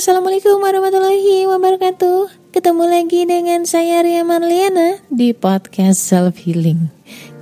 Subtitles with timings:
[0.00, 6.88] Assalamualaikum warahmatullahi wabarakatuh Ketemu lagi dengan saya Ria Marliana Di podcast Self Healing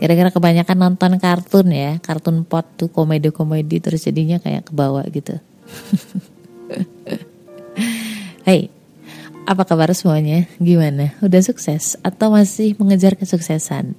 [0.02, 5.38] Kira-kira kebanyakan nonton kartun ya Kartun pot tuh komedi-komedi Terus jadinya kayak kebawa gitu
[8.50, 8.74] Hai
[9.46, 10.50] Apa kabar semuanya?
[10.58, 11.14] Gimana?
[11.22, 11.94] Udah sukses?
[12.02, 13.94] Atau masih mengejar kesuksesan?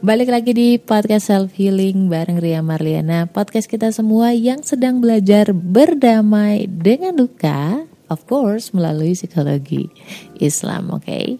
[0.00, 3.28] Balik lagi di podcast Self Healing bareng Ria Marliana.
[3.28, 9.92] Podcast kita semua yang sedang belajar berdamai dengan luka Of course melalui psikologi
[10.40, 11.04] Islam oke?
[11.04, 11.36] Okay?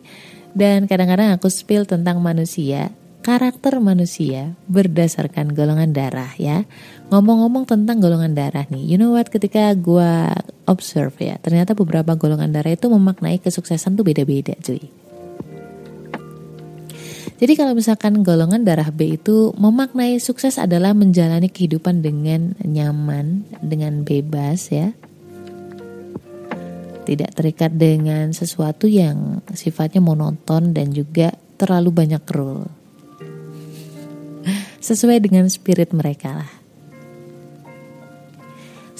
[0.52, 2.92] Dan kadang-kadang aku spill tentang manusia
[3.24, 6.68] Karakter manusia berdasarkan golongan darah ya.
[7.08, 9.32] Ngomong-ngomong tentang golongan darah nih You know what?
[9.32, 10.36] Ketika gue
[10.68, 14.99] observe ya Ternyata beberapa golongan darah itu memaknai kesuksesan tuh beda-beda cuy
[17.40, 24.04] jadi kalau misalkan golongan darah B itu memaknai sukses adalah menjalani kehidupan dengan nyaman, dengan
[24.04, 24.92] bebas ya.
[27.08, 32.68] Tidak terikat dengan sesuatu yang sifatnya monoton dan juga terlalu banyak rule.
[34.84, 36.52] Sesuai dengan spirit mereka lah.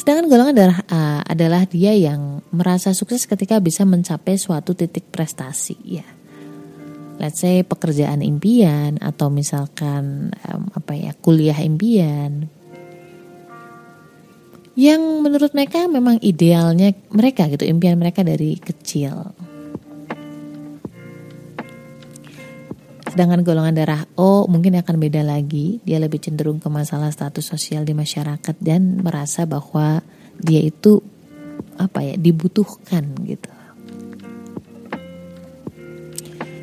[0.01, 5.77] Sedangkan golongan darah A adalah dia yang merasa sukses ketika bisa mencapai suatu titik prestasi
[5.85, 6.20] ya
[7.21, 12.49] let's say pekerjaan impian atau misalkan um, apa ya kuliah impian.
[14.73, 19.37] Yang menurut mereka memang idealnya mereka gitu impian mereka dari kecil.
[23.11, 25.85] Sedangkan golongan darah O mungkin akan beda lagi.
[25.85, 30.01] Dia lebih cenderung ke masalah status sosial di masyarakat dan merasa bahwa
[30.41, 31.05] dia itu
[31.77, 33.60] apa ya dibutuhkan gitu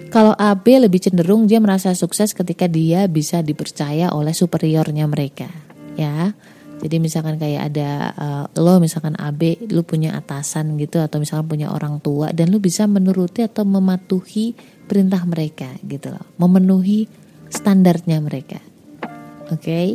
[0.08, 5.52] Kalau AB lebih cenderung dia merasa sukses ketika dia bisa dipercaya oleh superiornya mereka,
[6.00, 6.32] ya.
[6.78, 11.74] Jadi misalkan kayak ada uh, lo misalkan AB lu punya atasan gitu atau misalkan punya
[11.74, 14.54] orang tua dan lu bisa menuruti atau mematuhi
[14.86, 17.10] perintah mereka gitu loh, memenuhi
[17.50, 18.62] standarnya mereka.
[19.50, 19.64] Oke.
[19.64, 19.88] Okay?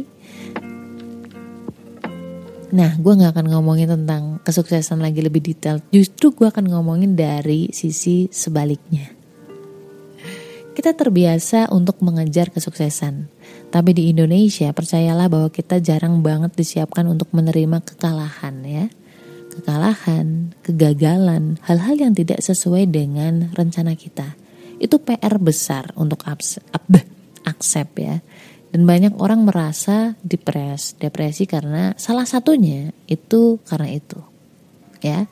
[2.73, 5.85] Nah, gue gak akan ngomongin tentang kesuksesan lagi lebih detail.
[5.93, 9.22] Justru gue akan ngomongin dari sisi sebaliknya.
[10.73, 13.29] Kita terbiasa untuk mengejar kesuksesan.
[13.69, 18.89] Tapi di Indonesia, percayalah bahwa kita jarang banget disiapkan untuk menerima kekalahan ya.
[19.53, 24.33] Kekalahan, kegagalan, hal-hal yang tidak sesuai dengan rencana kita.
[24.81, 26.65] Itu PR besar untuk aksep
[28.09, 28.25] ya.
[28.73, 34.25] Dan banyak orang merasa depres, depresi karena salah satunya itu karena itu.
[35.05, 35.29] Ya.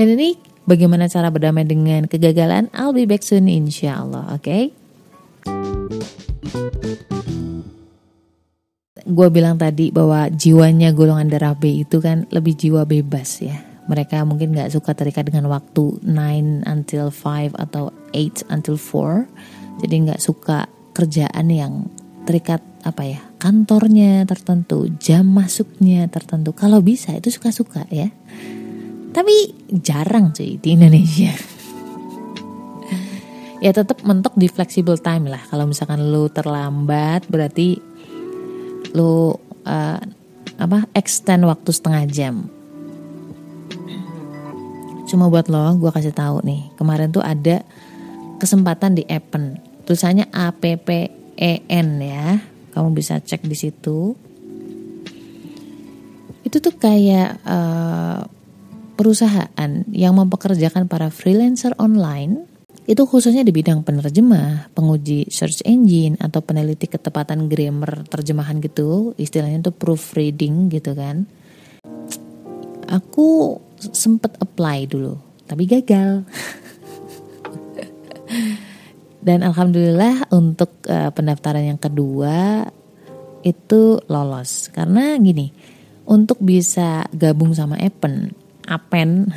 [0.00, 2.72] Dan ini bagaimana cara berdamai dengan kegagalan?
[2.72, 4.48] I'll be back soon insya Allah, oke?
[4.48, 4.77] Okay?
[9.08, 13.56] Gue bilang tadi bahwa jiwanya golongan darah B itu kan lebih jiwa bebas ya.
[13.88, 19.24] Mereka mungkin gak suka terikat dengan waktu 9 until 5 atau 8 until 4.
[19.80, 21.88] Jadi gak suka kerjaan yang
[22.28, 26.52] terikat apa ya kantornya tertentu, jam masuknya tertentu.
[26.52, 28.12] Kalau bisa itu suka-suka ya.
[29.08, 31.57] Tapi jarang cuy di Indonesia
[33.58, 35.42] ya tetap mentok di flexible time lah.
[35.50, 37.78] Kalau misalkan lu terlambat berarti
[38.94, 39.34] lu
[39.66, 40.00] uh,
[40.58, 42.34] apa extend waktu setengah jam.
[45.08, 46.68] Cuma buat lo gue kasih tahu nih.
[46.76, 47.64] Kemarin tuh ada
[48.36, 49.56] kesempatan di Appen.
[49.88, 50.88] Tulisannya A P P
[51.38, 52.36] E N ya.
[52.76, 54.12] Kamu bisa cek di situ.
[56.44, 58.22] Itu tuh kayak uh,
[59.00, 62.44] perusahaan yang mempekerjakan para freelancer online
[62.88, 69.60] itu khususnya di bidang penerjemah, penguji search engine atau peneliti ketepatan grammar terjemahan gitu, istilahnya
[69.60, 71.28] itu proofreading gitu kan.
[72.88, 76.24] Aku sempet apply dulu, tapi gagal.
[79.28, 82.64] Dan alhamdulillah untuk uh, pendaftaran yang kedua
[83.44, 85.52] itu lolos karena gini,
[86.08, 88.32] untuk bisa gabung sama Appen,
[88.64, 89.28] Appen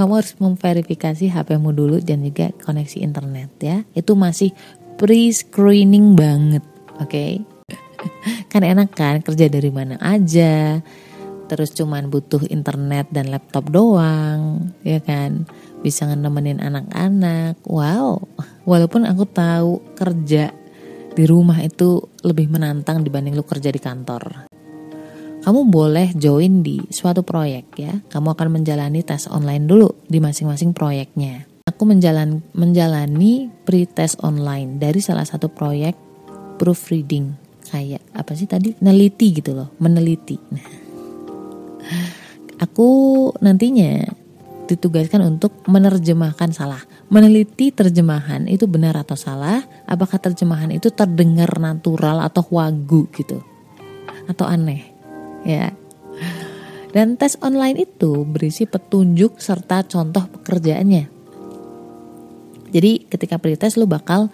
[0.00, 3.84] kamu harus memverifikasi HPmu dulu dan juga koneksi internet ya.
[3.92, 4.48] Itu masih
[4.96, 6.64] pre-screening banget,
[6.96, 7.04] oke?
[7.04, 7.44] Okay?
[8.52, 10.80] kan enak kan kerja dari mana aja,
[11.52, 15.44] terus cuman butuh internet dan laptop doang, ya kan?
[15.84, 17.60] Bisa nemenin anak-anak.
[17.68, 18.24] Wow,
[18.64, 20.48] walaupun aku tahu kerja
[21.12, 24.49] di rumah itu lebih menantang dibanding lu kerja di kantor
[25.40, 27.92] kamu boleh join di suatu proyek ya.
[28.12, 31.48] Kamu akan menjalani tes online dulu di masing-masing proyeknya.
[31.68, 35.96] Aku menjalan, menjalani pre-test online dari salah satu proyek
[36.60, 37.32] proofreading.
[37.70, 38.74] Kayak apa sih tadi?
[38.82, 40.36] Neliti gitu loh, meneliti.
[40.50, 40.90] Nah,
[42.60, 42.88] Aku
[43.40, 44.04] nantinya
[44.68, 52.20] ditugaskan untuk menerjemahkan salah, meneliti terjemahan itu benar atau salah, apakah terjemahan itu terdengar natural
[52.20, 53.40] atau wagu gitu,
[54.28, 54.89] atau aneh,
[55.44, 55.72] ya.
[56.90, 61.06] Dan tes online itu berisi petunjuk serta contoh pekerjaannya.
[62.70, 64.30] Jadi ketika pretest lu bakal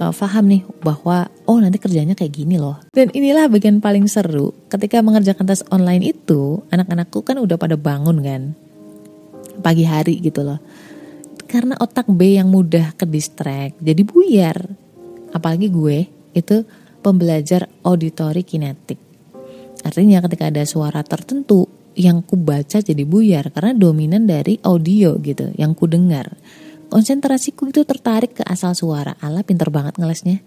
[0.00, 2.80] uh, paham nih bahwa oh nanti kerjanya kayak gini loh.
[2.92, 8.24] Dan inilah bagian paling seru ketika mengerjakan tes online itu anak-anakku kan udah pada bangun
[8.24, 8.42] kan
[9.60, 10.60] pagi hari gitu loh.
[11.48, 14.58] Karena otak B yang mudah ke distract jadi buyar.
[15.32, 16.64] Apalagi gue itu
[17.00, 19.07] pembelajar auditori kinetik.
[19.86, 25.50] Artinya ketika ada suara tertentu yang ku baca jadi buyar karena dominan dari audio gitu
[25.58, 26.38] yang ku dengar.
[26.88, 29.12] Konsentrasiku itu tertarik ke asal suara.
[29.20, 30.40] Ala pinter banget ngelesnya.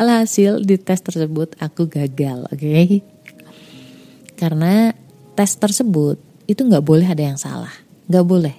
[0.00, 2.60] Alhasil di tes tersebut aku gagal, oke?
[2.60, 3.00] Okay?
[4.36, 4.92] Karena
[5.38, 7.72] tes tersebut itu nggak boleh ada yang salah,
[8.10, 8.56] nggak boleh.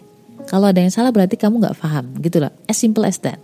[0.49, 2.53] Kalau ada yang salah berarti kamu nggak paham, gitu loh.
[2.65, 3.37] As simple as that.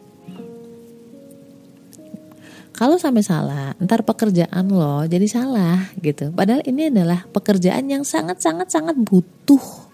[2.77, 6.29] Kalau sampai salah, ntar pekerjaan lo jadi salah gitu.
[6.29, 9.89] Padahal ini adalah pekerjaan yang sangat-sangat sangat butuh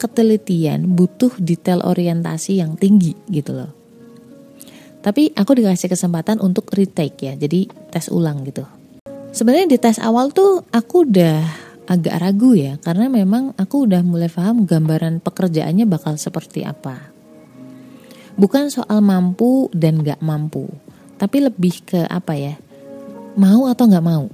[0.00, 3.76] ketelitian, butuh detail orientasi yang tinggi gitu loh.
[5.04, 8.64] Tapi aku dikasih kesempatan untuk retake ya, jadi tes ulang gitu.
[9.36, 11.44] Sebenarnya di tes awal tuh aku udah
[11.84, 17.12] agak ragu ya, karena memang aku udah mulai paham gambaran pekerjaannya bakal seperti apa.
[18.40, 20.72] Bukan soal mampu dan gak mampu,
[21.16, 22.54] tapi lebih ke apa ya?
[23.34, 24.26] Mau atau nggak mau?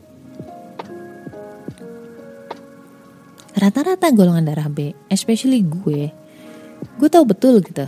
[3.57, 6.09] Rata-rata golongan darah B especially gue
[6.97, 7.85] gue tahu betul gitu.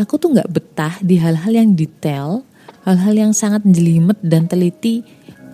[0.00, 2.44] Aku tuh nggak betah di hal-hal yang detail
[2.88, 5.04] hal-hal yang sangat jelimet dan teliti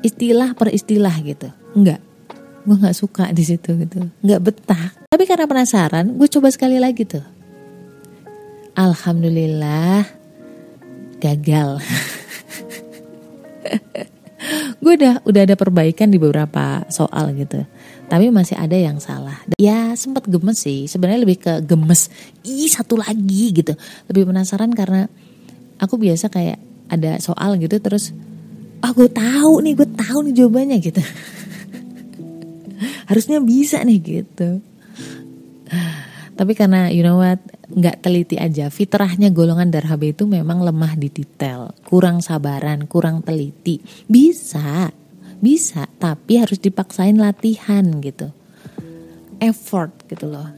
[0.06, 1.50] istilah per istilah gitu.
[1.74, 2.00] Nggak.
[2.66, 4.06] Gue nggak suka di situ gitu.
[4.22, 4.84] Nggak betah.
[5.10, 7.24] Tapi karena penasaran gue coba sekali lagi tuh.
[8.76, 10.04] Alhamdulillah
[11.16, 11.80] gagal
[14.84, 17.64] gue udah udah ada perbaikan di beberapa soal gitu.
[18.06, 19.42] Tapi masih ada yang salah.
[19.58, 20.86] Ya sempat gemes sih.
[20.86, 22.12] Sebenarnya lebih ke gemes.
[22.46, 23.74] Ih satu lagi gitu.
[24.12, 25.10] Lebih penasaran karena
[25.80, 28.14] aku biasa kayak ada soal gitu terus
[28.84, 31.02] ah oh, gue tahu nih gue tahu nih jawabannya gitu.
[33.08, 34.60] Harusnya bisa nih gitu
[36.36, 37.40] tapi karena you know what
[37.72, 41.72] nggak teliti aja fitrahnya golongan darah B itu memang lemah di detail.
[41.88, 43.80] Kurang sabaran kurang teliti.
[44.04, 44.92] Bisa
[45.40, 48.28] bisa tapi harus dipaksain latihan gitu.
[49.40, 50.48] Effort gitu loh.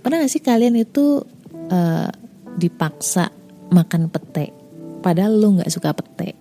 [0.00, 1.20] Pernah gak sih kalian itu
[1.70, 2.08] uh,
[2.56, 3.34] dipaksa
[3.68, 4.54] makan pete
[5.02, 6.38] padahal lu nggak suka pete?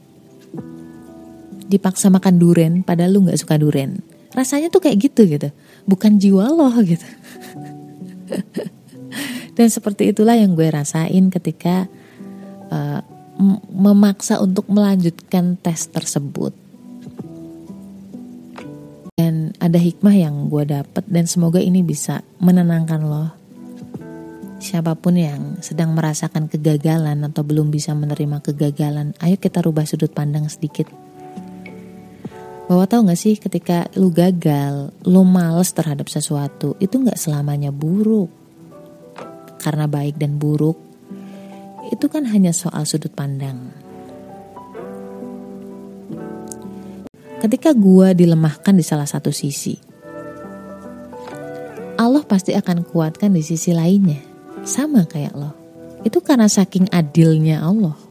[1.69, 5.49] Dipaksa makan duren padahal lu nggak suka duren rasanya tuh kayak gitu gitu.
[5.89, 7.03] Bukan jiwa lo gitu.
[9.57, 11.89] Dan seperti itulah yang gue rasain ketika
[12.71, 13.01] uh,
[13.73, 16.55] memaksa untuk melanjutkan tes tersebut.
[19.19, 23.39] Dan ada hikmah yang gue dapet dan semoga ini bisa menenangkan lo
[24.59, 30.11] siapa pun yang sedang merasakan kegagalan atau belum bisa menerima kegagalan ayo kita rubah sudut
[30.11, 30.91] pandang sedikit
[32.69, 38.29] bahwa tahu gak sih ketika lu gagal, lu males terhadap sesuatu, itu gak selamanya buruk.
[39.57, 40.77] Karena baik dan buruk,
[41.89, 43.73] itu kan hanya soal sudut pandang.
[47.41, 49.73] Ketika gua dilemahkan di salah satu sisi,
[51.97, 54.21] Allah pasti akan kuatkan di sisi lainnya.
[54.61, 55.51] Sama kayak lo.
[56.05, 58.08] Itu karena saking adilnya Allah.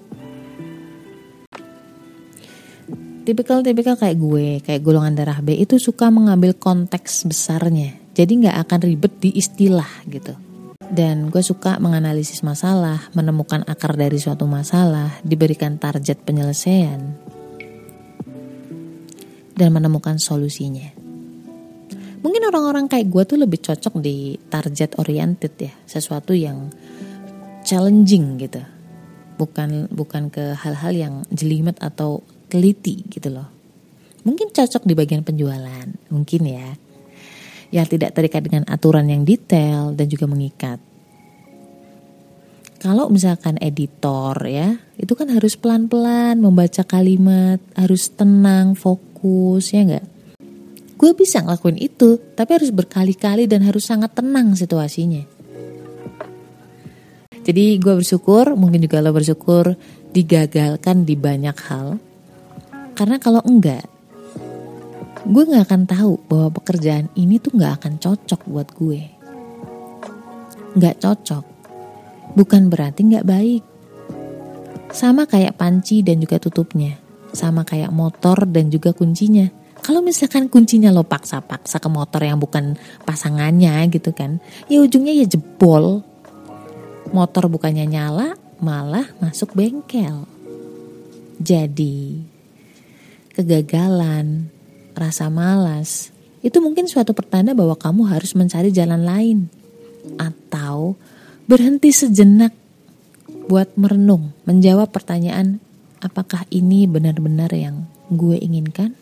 [3.29, 7.93] Tipikal-tipikal kayak gue, kayak golongan darah B itu suka mengambil konteks besarnya.
[8.17, 10.33] Jadi nggak akan ribet di istilah gitu.
[10.89, 17.01] Dan gue suka menganalisis masalah, menemukan akar dari suatu masalah, diberikan target penyelesaian,
[19.53, 20.89] dan menemukan solusinya.
[22.25, 26.73] Mungkin orang-orang kayak gue tuh lebih cocok di target oriented ya, sesuatu yang
[27.61, 28.65] challenging gitu.
[29.37, 33.49] Bukan bukan ke hal-hal yang jelimet atau teliti gitu loh.
[34.27, 36.69] Mungkin cocok di bagian penjualan, mungkin ya.
[37.73, 40.81] Yang tidak terikat dengan aturan yang detail dan juga mengikat.
[42.79, 50.07] Kalau misalkan editor ya, itu kan harus pelan-pelan membaca kalimat, harus tenang, fokus ya enggak?
[50.99, 55.23] Gue bisa ngelakuin itu, tapi harus berkali-kali dan harus sangat tenang situasinya.
[57.49, 59.73] Jadi gue bersyukur, mungkin juga lo bersyukur
[60.13, 61.99] digagalkan di banyak hal
[62.99, 63.87] karena kalau enggak,
[65.23, 69.01] gue gak akan tahu bahwa pekerjaan ini tuh gak akan cocok buat gue.
[70.75, 71.45] Gak cocok,
[72.35, 73.63] bukan berarti gak baik.
[74.91, 76.99] Sama kayak panci dan juga tutupnya,
[77.31, 79.47] sama kayak motor dan juga kuncinya.
[79.79, 82.75] Kalau misalkan kuncinya lo paksa-paksa ke motor yang bukan
[83.07, 86.03] pasangannya gitu kan, ya ujungnya ya jebol.
[87.15, 90.27] Motor bukannya nyala, malah masuk bengkel.
[91.39, 92.38] Jadi,
[93.39, 94.51] kegagalan,
[94.99, 96.11] rasa malas,
[96.43, 99.39] itu mungkin suatu pertanda bahwa kamu harus mencari jalan lain.
[100.19, 100.99] Atau
[101.47, 102.51] berhenti sejenak
[103.47, 105.63] buat merenung, menjawab pertanyaan,
[106.03, 108.99] apakah ini benar-benar yang gue inginkan?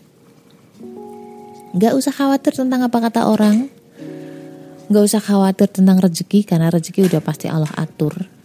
[1.73, 3.73] Gak usah khawatir tentang apa kata orang,
[4.93, 8.36] gak usah khawatir tentang rezeki karena rezeki udah pasti Allah atur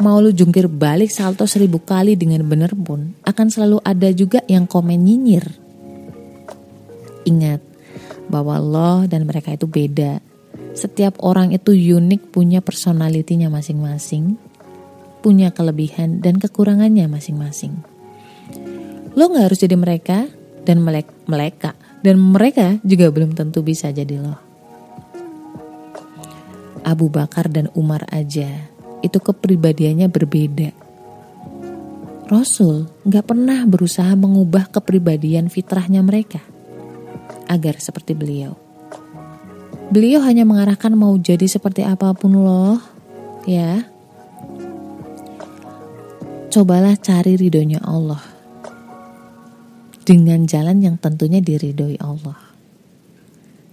[0.00, 4.64] mau lu jungkir balik salto seribu kali dengan bener pun akan selalu ada juga yang
[4.64, 5.44] komen nyinyir.
[7.28, 7.60] Ingat
[8.32, 10.24] bahwa Allah dan mereka itu beda.
[10.72, 14.40] Setiap orang itu unik punya personalitinya masing-masing,
[15.20, 17.76] punya kelebihan dan kekurangannya masing-masing.
[19.12, 20.24] Lo gak harus jadi mereka
[20.64, 24.40] dan mereka dan mereka juga belum tentu bisa jadi lo.
[26.80, 28.69] Abu Bakar dan Umar aja
[29.00, 30.70] itu kepribadiannya berbeda.
[32.30, 36.38] Rasul gak pernah berusaha mengubah kepribadian fitrahnya mereka
[37.50, 38.54] agar seperti beliau.
[39.90, 42.78] Beliau hanya mengarahkan mau jadi seperti apa pun loh,
[43.42, 43.82] ya.
[46.50, 48.22] Cobalah cari ridhonya Allah
[50.06, 52.38] dengan jalan yang tentunya diridhoi Allah.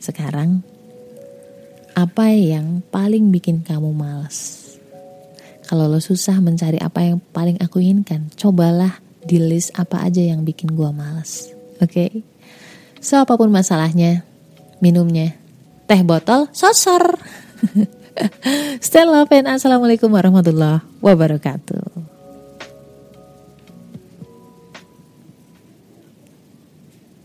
[0.02, 0.62] Sekarang,
[1.98, 4.67] apa yang paling bikin kamu males?
[5.68, 10.48] Kalau lo susah mencari apa yang paling aku inginkan, cobalah di list apa aja yang
[10.48, 11.52] bikin gua males.
[11.84, 11.92] Oke?
[11.92, 12.12] Okay?
[13.04, 14.24] So, apa pun masalahnya,
[14.80, 15.36] minumnya.
[15.92, 17.20] Teh botol, sosor.
[18.88, 22.07] Stay love and assalamualaikum warahmatullahi wabarakatuh.